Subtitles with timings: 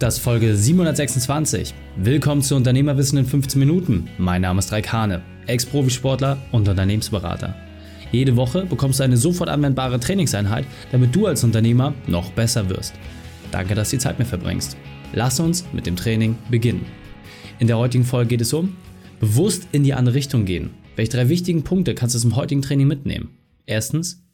[0.00, 1.74] Das ist Folge 726.
[1.98, 4.08] Willkommen zu Unternehmerwissen in 15 Minuten.
[4.16, 7.54] Mein Name ist Raik Hane, Ex-Profisportler und Unternehmensberater.
[8.10, 12.94] Jede Woche bekommst du eine sofort anwendbare Trainingseinheit, damit du als Unternehmer noch besser wirst.
[13.50, 14.74] Danke, dass du die Zeit mit verbringst.
[15.12, 16.86] Lass uns mit dem Training beginnen.
[17.58, 18.74] In der heutigen Folge geht es um
[19.20, 20.70] bewusst in die andere Richtung gehen.
[20.96, 23.36] Welche drei wichtigen Punkte kannst du zum heutigen Training mitnehmen?
[23.66, 24.24] Erstens,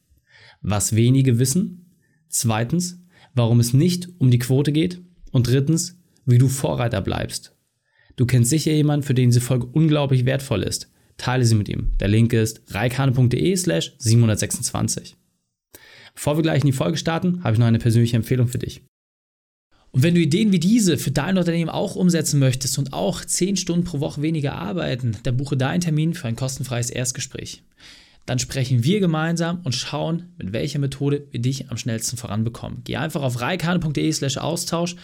[0.62, 1.90] was wenige wissen.
[2.28, 3.02] Zweitens,
[3.34, 5.00] warum es nicht um die Quote geht.
[5.36, 7.54] Und drittens, wie du Vorreiter bleibst.
[8.16, 10.90] Du kennst sicher jemanden, für den diese Folge unglaublich wertvoll ist.
[11.18, 11.90] Teile sie mit ihm.
[12.00, 15.14] Der Link ist reikane.de slash 726.
[16.14, 18.86] Bevor wir gleich in die Folge starten, habe ich noch eine persönliche Empfehlung für dich.
[19.90, 23.58] Und wenn du Ideen wie diese für dein Unternehmen auch umsetzen möchtest und auch 10
[23.58, 27.62] Stunden pro Woche weniger arbeiten, dann buche deinen Termin für ein kostenfreies Erstgespräch.
[28.26, 32.82] Dann sprechen wir gemeinsam und schauen, mit welcher Methode wir dich am schnellsten voranbekommen.
[32.82, 34.96] Geh einfach auf reikane.de slash Austausch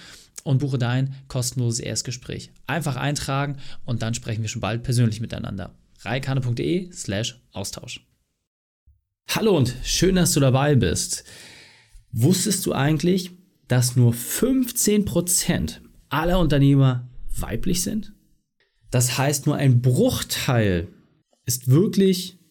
[0.42, 2.50] und buche dein kostenloses Erstgespräch.
[2.66, 5.74] Einfach eintragen und dann sprechen wir schon bald persönlich miteinander.
[6.01, 8.04] reikane.de slash Austausch.
[9.29, 11.24] Hallo und schön, dass du dabei bist.
[12.10, 13.30] Wusstest du eigentlich,
[13.68, 18.12] dass nur 15% aller Unternehmer weiblich sind?
[18.90, 20.88] Das heißt, nur ein Bruchteil
[21.46, 22.41] ist wirklich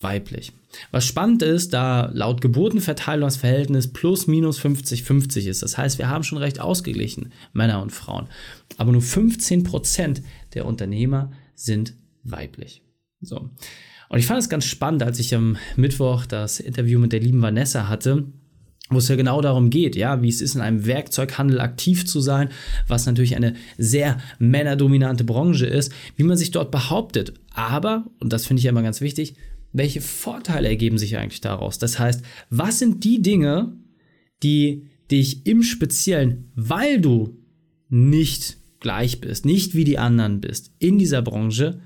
[0.00, 0.52] weiblich.
[0.90, 5.62] Was spannend ist, da laut Geburtenverteilung das Verhältnis plus minus 50-50 ist.
[5.62, 8.28] Das heißt, wir haben schon recht ausgeglichen, Männer und Frauen.
[8.76, 10.22] Aber nur 15%
[10.54, 12.82] der Unternehmer sind weiblich.
[13.20, 13.50] So.
[14.08, 17.42] Und ich fand es ganz spannend, als ich am Mittwoch das Interview mit der lieben
[17.42, 18.26] Vanessa hatte,
[18.88, 22.20] wo es ja genau darum geht, ja, wie es ist, in einem Werkzeughandel aktiv zu
[22.20, 22.48] sein,
[22.88, 27.34] was natürlich eine sehr männerdominante Branche ist, wie man sich dort behauptet.
[27.54, 29.36] Aber, und das finde ich ja immer ganz wichtig,
[29.72, 31.78] welche Vorteile ergeben sich eigentlich daraus?
[31.78, 33.76] Das heißt, was sind die Dinge,
[34.42, 37.36] die dich im Speziellen, weil du
[37.88, 41.80] nicht gleich bist, nicht wie die anderen bist in dieser Branche,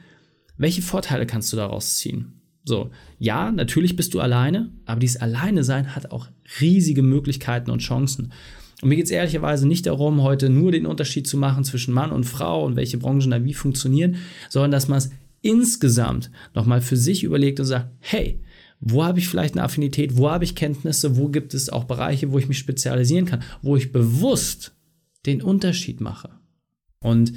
[0.56, 2.40] welche Vorteile kannst du daraus ziehen?
[2.64, 6.28] So, ja, natürlich bist du alleine, aber dieses Alleine sein hat auch
[6.60, 8.32] riesige Möglichkeiten und Chancen.
[8.80, 12.10] Und mir geht es ehrlicherweise nicht darum, heute nur den Unterschied zu machen zwischen Mann
[12.10, 14.16] und Frau und welche Branchen da wie funktionieren,
[14.48, 15.10] sondern dass man es
[15.44, 18.40] insgesamt nochmal für sich überlegt und sagt, hey,
[18.80, 22.32] wo habe ich vielleicht eine Affinität, wo habe ich Kenntnisse, wo gibt es auch Bereiche,
[22.32, 24.74] wo ich mich spezialisieren kann, wo ich bewusst
[25.26, 26.30] den Unterschied mache.
[27.00, 27.32] Und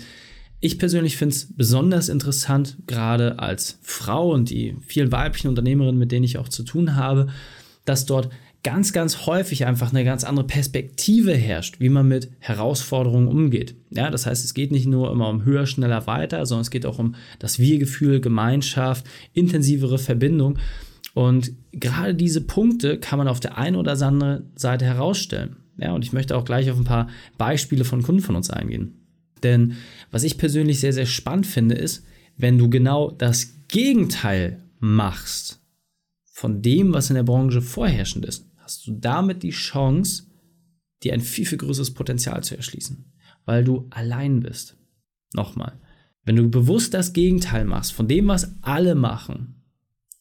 [0.59, 6.11] ich persönlich finde es besonders interessant, gerade als Frau und die vielen weiblichen Unternehmerinnen, mit
[6.11, 7.27] denen ich auch zu tun habe,
[7.85, 8.29] dass dort
[8.63, 13.75] ganz, ganz häufig einfach eine ganz andere Perspektive herrscht, wie man mit Herausforderungen umgeht.
[13.89, 16.85] Ja, das heißt, es geht nicht nur immer um höher, schneller, weiter, sondern es geht
[16.85, 20.57] auch um das Wir-Gefühl, Gemeinschaft, intensivere Verbindung.
[21.13, 25.57] Und gerade diese Punkte kann man auf der einen oder anderen Seite herausstellen.
[25.77, 27.07] Ja, und ich möchte auch gleich auf ein paar
[27.37, 28.95] Beispiele von Kunden von uns eingehen.
[29.43, 29.73] Denn
[30.11, 32.03] was ich persönlich sehr, sehr spannend finde, ist,
[32.37, 35.59] wenn du genau das Gegenteil machst
[36.23, 40.23] von dem, was in der Branche vorherrschend ist, hast du damit die Chance,
[41.01, 43.13] dir ein viel, viel größeres Potenzial zu erschließen,
[43.45, 44.75] weil du allein bist.
[45.33, 45.79] Nochmal,
[46.25, 49.63] wenn du bewusst das Gegenteil machst von dem, was alle machen,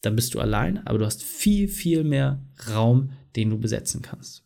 [0.03, 2.41] dann bist du allein, aber du hast viel, viel mehr
[2.71, 4.45] Raum, den du besetzen kannst.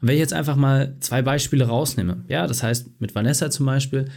[0.00, 3.66] Und wenn ich jetzt einfach mal zwei Beispiele rausnehme, ja, das heißt mit Vanessa zum
[3.66, 4.08] Beispiel,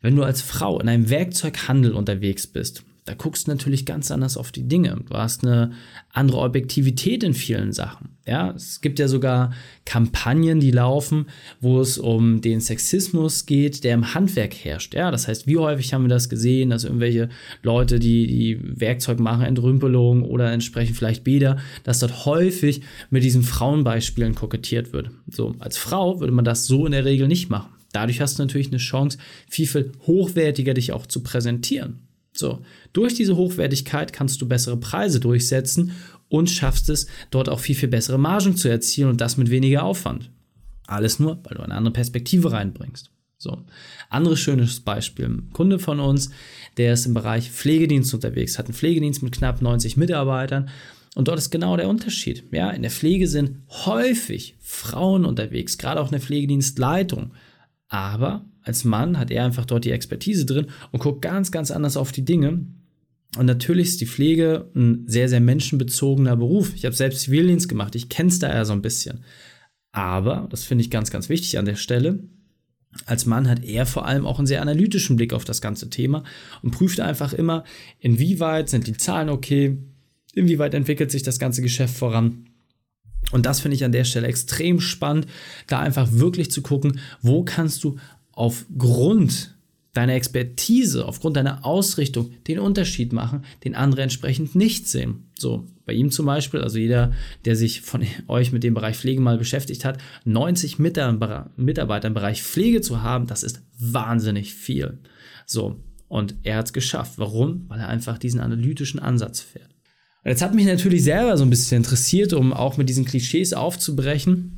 [0.00, 4.36] wenn du als Frau in einem Werkzeughandel unterwegs bist da guckst du natürlich ganz anders
[4.36, 4.98] auf die Dinge.
[5.08, 5.72] Du hast eine
[6.12, 8.10] andere Objektivität in vielen Sachen.
[8.26, 9.54] Ja, es gibt ja sogar
[9.86, 11.24] Kampagnen, die laufen,
[11.62, 14.92] wo es um den Sexismus geht, der im Handwerk herrscht.
[14.92, 17.30] Ja, das heißt, wie häufig haben wir das gesehen, dass irgendwelche
[17.62, 23.42] Leute, die, die Werkzeug machen, Entrümpelung oder entsprechend vielleicht Bäder, dass dort häufig mit diesen
[23.42, 25.08] Frauenbeispielen kokettiert wird.
[25.30, 27.70] So, als Frau würde man das so in der Regel nicht machen.
[27.92, 29.16] Dadurch hast du natürlich eine Chance,
[29.48, 32.07] viel, viel hochwertiger dich auch zu präsentieren.
[32.38, 32.60] So,
[32.92, 35.92] durch diese Hochwertigkeit kannst du bessere Preise durchsetzen
[36.28, 39.82] und schaffst es, dort auch viel, viel bessere Margen zu erzielen und das mit weniger
[39.82, 40.30] Aufwand.
[40.86, 43.10] Alles nur, weil du eine andere Perspektive reinbringst.
[43.38, 43.64] So,
[44.08, 45.26] anderes schönes Beispiel.
[45.26, 46.30] Ein Kunde von uns,
[46.76, 50.70] der ist im Bereich Pflegedienst unterwegs, hat einen Pflegedienst mit knapp 90 Mitarbeitern
[51.14, 52.44] und dort ist genau der Unterschied.
[52.52, 57.32] Ja, in der Pflege sind häufig Frauen unterwegs, gerade auch in der Pflegedienstleitung.
[57.88, 61.96] Aber als Mann hat er einfach dort die Expertise drin und guckt ganz, ganz anders
[61.96, 62.66] auf die Dinge.
[63.36, 66.72] Und natürlich ist die Pflege ein sehr, sehr menschenbezogener Beruf.
[66.74, 69.24] Ich habe selbst Zivildienst gemacht, ich kenne es da ja so ein bisschen.
[69.92, 72.20] Aber, das finde ich ganz, ganz wichtig an der Stelle,
[73.06, 76.24] als Mann hat er vor allem auch einen sehr analytischen Blick auf das ganze Thema
[76.62, 77.64] und prüft einfach immer,
[77.98, 79.76] inwieweit sind die Zahlen okay,
[80.34, 82.46] inwieweit entwickelt sich das ganze Geschäft voran
[83.30, 85.26] Und das finde ich an der Stelle extrem spannend,
[85.66, 87.96] da einfach wirklich zu gucken, wo kannst du
[88.38, 89.56] aufgrund
[89.94, 95.28] deiner Expertise, aufgrund deiner Ausrichtung den Unterschied machen, den andere entsprechend nicht sehen.
[95.36, 97.12] So, bei ihm zum Beispiel, also jeder,
[97.44, 102.44] der sich von euch mit dem Bereich Pflege mal beschäftigt hat, 90 Mitarbeiter im Bereich
[102.44, 104.98] Pflege zu haben, das ist wahnsinnig viel.
[105.44, 107.14] So, und er hat es geschafft.
[107.16, 107.64] Warum?
[107.68, 109.74] Weil er einfach diesen analytischen Ansatz fährt.
[110.22, 113.52] Und jetzt hat mich natürlich selber so ein bisschen interessiert, um auch mit diesen Klischees
[113.52, 114.57] aufzubrechen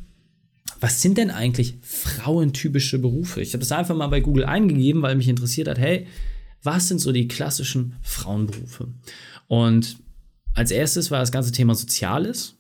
[0.80, 3.40] was sind denn eigentlich frauentypische Berufe?
[3.42, 6.06] Ich habe das einfach mal bei Google eingegeben, weil mich interessiert hat, hey,
[6.62, 8.88] was sind so die klassischen Frauenberufe?
[9.46, 9.98] Und
[10.54, 12.56] als erstes war das ganze Thema Soziales,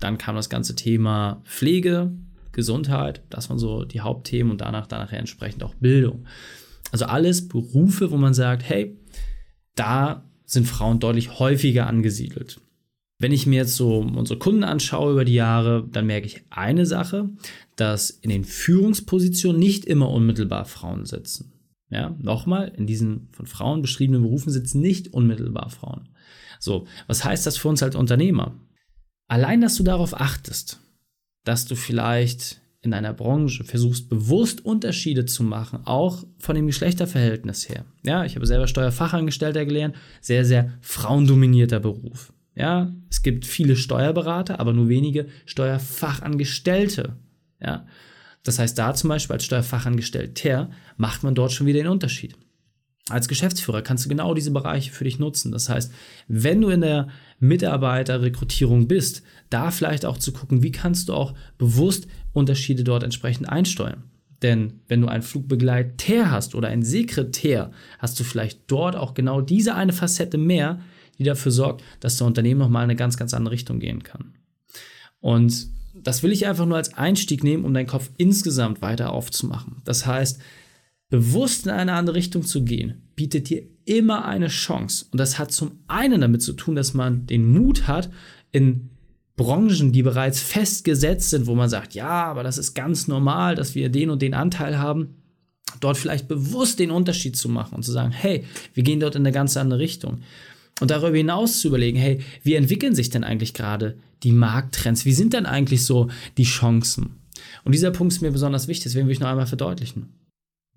[0.00, 2.12] dann kam das ganze Thema Pflege,
[2.52, 6.26] Gesundheit, das waren so die Hauptthemen und danach, danach entsprechend auch Bildung.
[6.92, 8.96] Also alles Berufe, wo man sagt, hey,
[9.74, 12.60] da sind Frauen deutlich häufiger angesiedelt.
[13.24, 16.84] Wenn ich mir jetzt so unsere Kunden anschaue über die Jahre, dann merke ich eine
[16.84, 17.30] Sache,
[17.74, 21.54] dass in den Führungspositionen nicht immer unmittelbar Frauen sitzen.
[21.88, 26.10] Ja, nochmal, in diesen von Frauen beschriebenen Berufen sitzen nicht unmittelbar Frauen.
[26.60, 28.60] So, was heißt das für uns als Unternehmer?
[29.26, 30.80] Allein, dass du darauf achtest,
[31.44, 37.70] dass du vielleicht in deiner Branche versuchst, bewusst Unterschiede zu machen, auch von dem Geschlechterverhältnis
[37.70, 37.86] her.
[38.04, 42.33] Ja, ich habe selber Steuerfachangestellter gelernt, sehr, sehr frauendominierter Beruf.
[42.54, 47.16] Ja, es gibt viele Steuerberater, aber nur wenige Steuerfachangestellte.
[47.60, 47.86] Ja,
[48.44, 52.36] das heißt, da zum Beispiel als Steuerfachangestellter macht man dort schon wieder den Unterschied.
[53.10, 55.52] Als Geschäftsführer kannst du genau diese Bereiche für dich nutzen.
[55.52, 55.92] Das heißt,
[56.26, 57.08] wenn du in der
[57.38, 63.48] Mitarbeiterrekrutierung bist, da vielleicht auch zu gucken, wie kannst du auch bewusst Unterschiede dort entsprechend
[63.48, 64.04] einsteuern.
[64.42, 69.40] Denn wenn du einen Flugbegleiter hast oder einen Sekretär, hast du vielleicht dort auch genau
[69.40, 70.80] diese eine Facette mehr,
[71.18, 74.34] die dafür sorgt, dass der Unternehmen nochmal in eine ganz, ganz andere Richtung gehen kann.
[75.20, 79.76] Und das will ich einfach nur als Einstieg nehmen, um deinen Kopf insgesamt weiter aufzumachen.
[79.84, 80.40] Das heißt,
[81.08, 85.06] bewusst in eine andere Richtung zu gehen, bietet dir immer eine Chance.
[85.10, 88.10] Und das hat zum einen damit zu tun, dass man den Mut hat,
[88.50, 88.90] in
[89.36, 93.74] Branchen, die bereits festgesetzt sind, wo man sagt, ja, aber das ist ganz normal, dass
[93.74, 95.16] wir den und den Anteil haben,
[95.80, 98.44] dort vielleicht bewusst den Unterschied zu machen und zu sagen, hey,
[98.74, 100.20] wir gehen dort in eine ganz andere Richtung.
[100.80, 105.04] Und darüber hinaus zu überlegen, hey, wie entwickeln sich denn eigentlich gerade die Markttrends?
[105.04, 107.20] Wie sind denn eigentlich so die Chancen?
[107.64, 110.08] Und dieser Punkt ist mir besonders wichtig, deswegen will ich noch einmal verdeutlichen.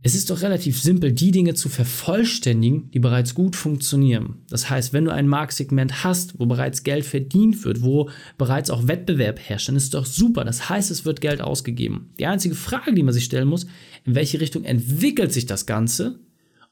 [0.03, 4.43] Es ist doch relativ simpel, die Dinge zu vervollständigen, die bereits gut funktionieren.
[4.47, 8.87] Das heißt, wenn du ein Marktsegment hast, wo bereits Geld verdient wird, wo bereits auch
[8.87, 10.45] Wettbewerb herrscht, dann ist es doch super.
[10.45, 12.11] Das heißt, es wird Geld ausgegeben.
[12.19, 13.65] Die einzige Frage, die man sich stellen muss,
[14.05, 16.19] in welche Richtung entwickelt sich das Ganze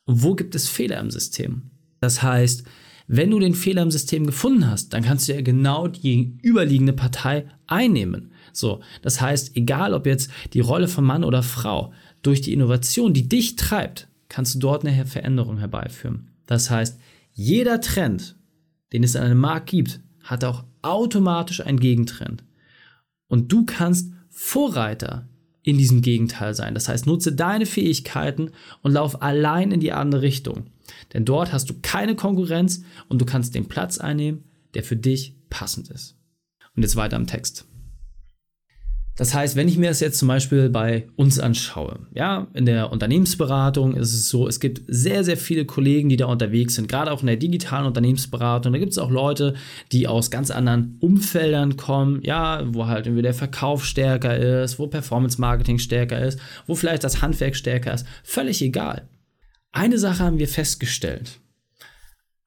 [0.05, 1.71] und wo gibt es Fehler im System?
[1.99, 2.63] Das heißt,
[3.07, 6.93] wenn du den Fehler im System gefunden hast, dann kannst du ja genau die überliegende
[6.93, 8.31] Partei einnehmen.
[8.51, 11.93] So, das heißt, egal ob jetzt die Rolle von Mann oder Frau,
[12.23, 16.29] durch die Innovation, die dich treibt, kannst du dort eine Veränderung herbeiführen.
[16.47, 16.99] Das heißt,
[17.33, 18.35] jeder Trend,
[18.93, 22.43] den es in einem Markt gibt, hat auch automatisch einen Gegentrend.
[23.27, 25.27] Und du kannst Vorreiter
[25.65, 26.75] in diesem Gegenteil sein.
[26.75, 28.51] Das heißt, nutze deine Fähigkeiten
[28.83, 30.67] und lauf allein in die andere Richtung.
[31.13, 34.43] Denn dort hast du keine Konkurrenz und du kannst den Platz einnehmen,
[34.75, 36.15] der für dich passend ist.
[36.75, 37.65] Und jetzt weiter im Text.
[39.17, 42.91] Das heißt, wenn ich mir das jetzt zum Beispiel bei uns anschaue, ja, in der
[42.91, 47.11] Unternehmensberatung ist es so, es gibt sehr, sehr viele Kollegen, die da unterwegs sind, gerade
[47.11, 48.73] auch in der digitalen Unternehmensberatung.
[48.73, 49.53] Da gibt es auch Leute,
[49.93, 54.87] die aus ganz anderen Umfeldern kommen, ja, wo halt irgendwie der Verkauf stärker ist, wo
[54.87, 58.05] Performance Marketing stärker ist, wo vielleicht das Handwerk stärker ist.
[58.23, 59.07] Völlig egal.
[59.71, 61.39] Eine Sache haben wir festgestellt.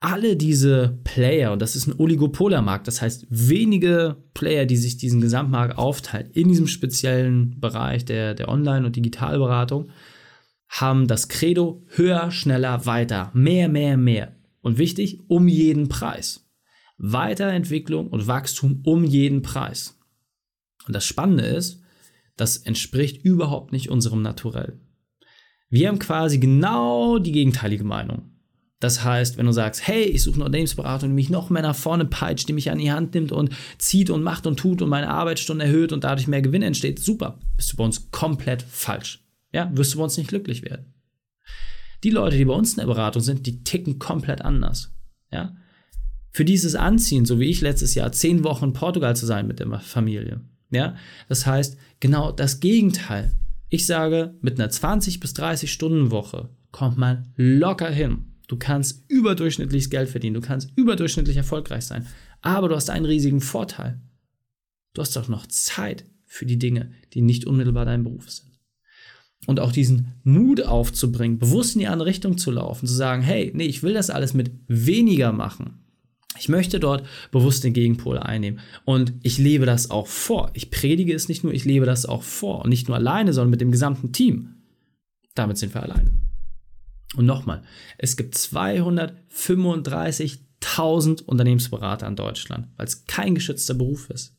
[0.00, 5.20] Alle diese Player, und das ist ein Oligopolermarkt, das heißt wenige Player, die sich diesen
[5.20, 9.90] Gesamtmarkt aufteilen, in diesem speziellen Bereich der, der Online- und Digitalberatung,
[10.68, 14.36] haben das Credo höher, schneller, weiter, mehr, mehr, mehr.
[14.60, 16.48] Und wichtig, um jeden Preis.
[16.98, 19.98] Weiterentwicklung und Wachstum um jeden Preis.
[20.86, 21.82] Und das Spannende ist,
[22.36, 24.78] das entspricht überhaupt nicht unserem Naturell.
[25.70, 28.38] Wir haben quasi genau die gegenteilige Meinung.
[28.80, 31.75] Das heißt, wenn du sagst, hey, ich suche eine Unternehmensberatung, die mich noch mehr nach
[31.75, 34.88] vorne peitscht, die mich an die Hand nimmt und zieht und macht und tut und
[34.88, 39.25] meine Arbeitsstunden erhöht und dadurch mehr Gewinn entsteht, super, bist du bei uns komplett falsch.
[39.52, 40.94] Ja, wirst du bei uns nicht glücklich werden.
[42.04, 44.94] Die Leute, die bei uns in der Beratung sind, die ticken komplett anders.
[45.32, 45.56] Ja,
[46.30, 49.58] für dieses Anziehen, so wie ich letztes Jahr zehn Wochen in Portugal zu sein mit
[49.58, 50.40] der Familie.
[50.70, 50.94] Ja,
[51.28, 53.32] das heißt, genau das Gegenteil.
[53.70, 58.27] Ich sage, mit einer 20 bis 30 Stunden Woche kommt man locker hin.
[58.48, 62.06] Du kannst überdurchschnittliches Geld verdienen, du kannst überdurchschnittlich erfolgreich sein,
[62.40, 64.00] aber du hast einen riesigen Vorteil.
[64.94, 68.48] Du hast doch noch Zeit für die Dinge, die nicht unmittelbar dein Beruf sind.
[69.46, 73.52] Und auch diesen Mut aufzubringen, bewusst in die andere Richtung zu laufen, zu sagen, hey,
[73.54, 75.84] nee, ich will das alles mit weniger machen.
[76.38, 78.60] Ich möchte dort bewusst den Gegenpol einnehmen.
[78.84, 80.50] Und ich lebe das auch vor.
[80.54, 82.64] Ich predige es nicht nur, ich lebe das auch vor.
[82.64, 84.54] Und nicht nur alleine, sondern mit dem gesamten Team.
[85.34, 86.12] Damit sind wir alleine.
[87.16, 87.62] Und nochmal,
[87.96, 94.34] es gibt 235.000 Unternehmensberater in Deutschland, weil es kein geschützter Beruf ist.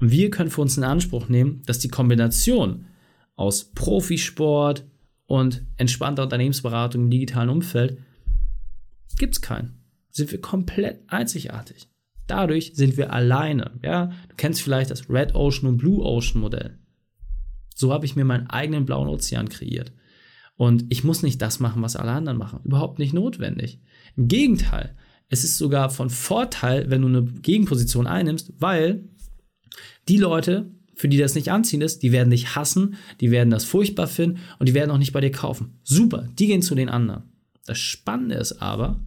[0.00, 2.86] Und wir können für uns in Anspruch nehmen, dass die Kombination
[3.36, 4.84] aus Profisport
[5.26, 7.98] und entspannter Unternehmensberatung im digitalen Umfeld
[9.18, 9.84] gibt es keinen.
[10.10, 11.88] Sind wir komplett einzigartig.
[12.26, 13.78] Dadurch sind wir alleine.
[13.82, 16.78] Ja, du kennst vielleicht das Red Ocean und Blue Ocean Modell.
[17.74, 19.92] So habe ich mir meinen eigenen blauen Ozean kreiert.
[20.60, 22.60] Und ich muss nicht das machen, was alle anderen machen.
[22.64, 23.80] Überhaupt nicht notwendig.
[24.14, 24.94] Im Gegenteil,
[25.30, 29.08] es ist sogar von Vorteil, wenn du eine Gegenposition einnimmst, weil
[30.06, 33.64] die Leute, für die das nicht anziehend ist, die werden dich hassen, die werden das
[33.64, 35.80] furchtbar finden und die werden auch nicht bei dir kaufen.
[35.82, 37.22] Super, die gehen zu den anderen.
[37.64, 39.00] Das Spannende ist aber,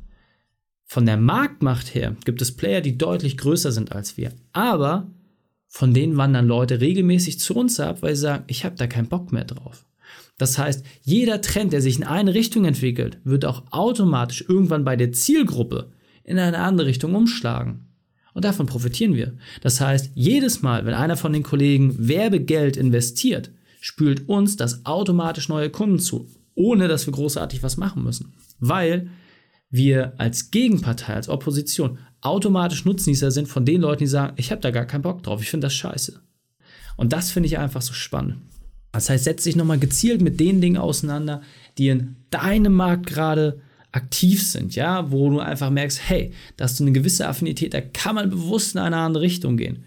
[0.86, 4.32] von der Marktmacht her gibt es Player, die deutlich größer sind als wir.
[4.54, 5.12] Aber
[5.68, 9.08] von denen wandern Leute regelmäßig zu uns ab, weil sie sagen, ich habe da keinen
[9.08, 9.86] Bock mehr drauf.
[10.44, 14.98] Das heißt, jeder Trend, der sich in eine Richtung entwickelt, wird auch automatisch irgendwann bei
[14.98, 15.94] der Zielgruppe
[16.26, 17.88] in eine andere Richtung umschlagen.
[18.34, 19.38] Und davon profitieren wir.
[19.62, 25.48] Das heißt, jedes Mal, wenn einer von den Kollegen Werbegeld investiert, spült uns das automatisch
[25.48, 28.34] neue Kunden zu, ohne dass wir großartig was machen müssen.
[28.60, 29.12] Weil
[29.70, 34.60] wir als Gegenpartei, als Opposition automatisch Nutznießer sind von den Leuten, die sagen, ich habe
[34.60, 36.20] da gar keinen Bock drauf, ich finde das scheiße.
[36.98, 38.42] Und das finde ich einfach so spannend.
[38.94, 41.42] Das heißt, setz dich nochmal gezielt mit den Dingen auseinander,
[41.78, 43.60] die in deinem Markt gerade
[43.92, 47.82] aktiv sind, ja, wo du einfach merkst, hey, da hast du eine gewisse Affinität, da
[47.82, 49.84] kann man bewusst in eine andere Richtung gehen.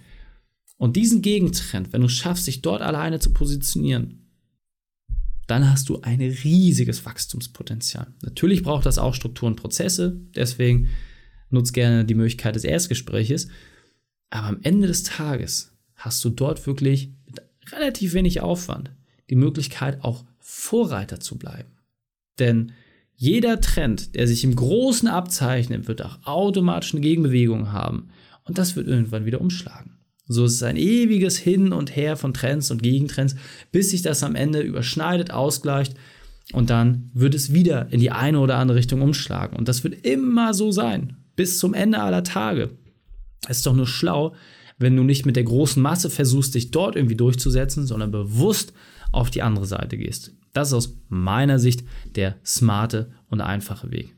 [0.76, 4.26] Und diesen Gegentrend, wenn du schaffst, dich dort alleine zu positionieren,
[5.46, 8.08] dann hast du ein riesiges Wachstumspotenzial.
[8.22, 10.88] Natürlich braucht das auch Strukturen und Prozesse, deswegen
[11.50, 13.46] nutzt gerne die Möglichkeit des Erstgespräches.
[14.30, 17.40] Aber am Ende des Tages hast du dort wirklich mit
[17.72, 18.90] relativ wenig Aufwand
[19.30, 21.70] die Möglichkeit, auch Vorreiter zu bleiben.
[22.38, 22.72] Denn
[23.14, 28.08] jeder Trend, der sich im Großen abzeichnet, wird auch automatisch eine Gegenbewegung haben.
[28.44, 29.98] Und das wird irgendwann wieder umschlagen.
[30.28, 33.36] So ist es ein ewiges Hin und Her von Trends und Gegentrends,
[33.72, 35.94] bis sich das am Ende überschneidet, ausgleicht
[36.52, 39.56] und dann wird es wieder in die eine oder andere Richtung umschlagen.
[39.56, 42.70] Und das wird immer so sein, bis zum Ende aller Tage.
[43.48, 44.34] Es ist doch nur schlau,
[44.78, 48.72] wenn du nicht mit der großen Masse versuchst, dich dort irgendwie durchzusetzen, sondern bewusst
[49.16, 50.32] auf die andere Seite gehst.
[50.52, 54.14] Das ist aus meiner Sicht der smarte und einfache Weg.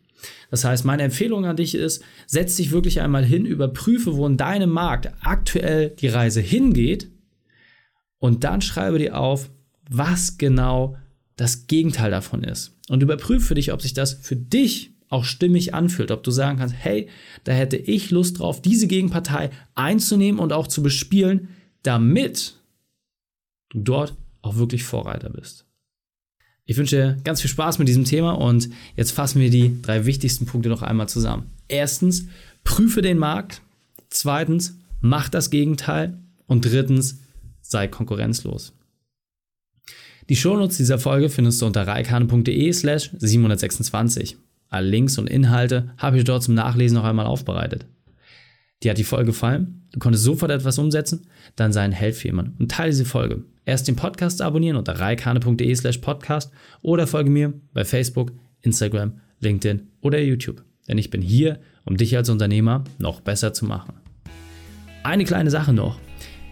[0.50, 4.36] Das heißt, meine Empfehlung an dich ist, setz dich wirklich einmal hin, überprüfe, wo in
[4.36, 7.10] deinem Markt aktuell die Reise hingeht
[8.18, 9.50] und dann schreibe dir auf,
[9.88, 10.96] was genau
[11.36, 12.76] das Gegenteil davon ist.
[12.88, 16.58] Und überprüfe für dich, ob sich das für dich auch stimmig anfühlt, ob du sagen
[16.58, 17.08] kannst, hey,
[17.44, 21.48] da hätte ich Lust drauf, diese Gegenpartei einzunehmen und auch zu bespielen,
[21.82, 22.60] damit
[23.70, 25.64] du dort auch wirklich Vorreiter bist.
[26.64, 30.04] Ich wünsche dir ganz viel Spaß mit diesem Thema und jetzt fassen wir die drei
[30.04, 31.50] wichtigsten Punkte noch einmal zusammen.
[31.66, 32.26] Erstens,
[32.62, 33.62] prüfe den Markt.
[34.10, 36.18] Zweitens, mach das Gegenteil.
[36.46, 37.20] Und drittens,
[37.62, 38.74] sei konkurrenzlos.
[40.28, 44.36] Die Shownotes dieser Folge findest du unter reikane.de slash 726.
[44.68, 47.86] Alle Links und Inhalte habe ich dort zum Nachlesen noch einmal aufbereitet.
[48.82, 49.82] Dir hat die Folge gefallen?
[49.92, 51.26] Du konntest sofort etwas umsetzen?
[51.56, 53.42] Dann sei ein Held für jemanden und teile diese Folge.
[53.64, 58.32] Erst den Podcast abonnieren unter reikane.de slash podcast oder folge mir bei Facebook,
[58.62, 60.62] Instagram, LinkedIn oder YouTube.
[60.86, 63.94] Denn ich bin hier, um dich als Unternehmer noch besser zu machen.
[65.02, 65.98] Eine kleine Sache noch.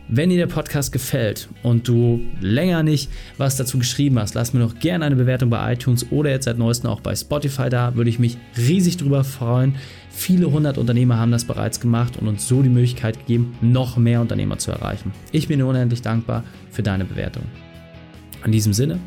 [0.08, 4.60] Wenn dir der Podcast gefällt und du länger nicht was dazu geschrieben hast, lass mir
[4.60, 7.96] doch gerne eine Bewertung bei iTunes oder jetzt seit neuestem auch bei Spotify da.
[7.96, 9.74] Würde ich mich riesig drüber freuen.
[10.10, 14.20] Viele hundert Unternehmer haben das bereits gemacht und uns so die Möglichkeit gegeben, noch mehr
[14.20, 15.10] Unternehmer zu erreichen.
[15.32, 17.42] Ich bin dir unendlich dankbar für deine Bewertung.
[18.44, 19.00] In diesem Sinne,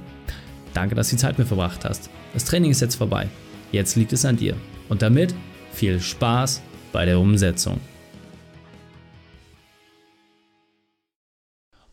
[0.74, 2.10] danke, dass du die Zeit mit verbracht hast.
[2.34, 3.30] Das Training ist jetzt vorbei.
[3.72, 4.58] Jetzt liegt es an dir.
[4.90, 5.34] Und damit
[5.72, 7.80] viel Spaß bei der Umsetzung.